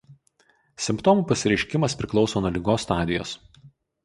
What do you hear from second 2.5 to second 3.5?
ligos stadijos.